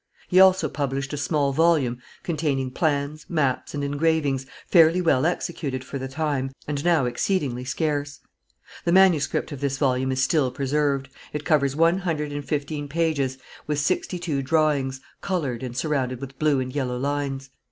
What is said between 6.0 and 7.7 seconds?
time, and now exceedingly